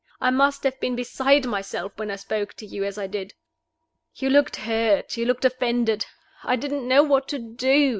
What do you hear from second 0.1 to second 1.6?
I must have been beside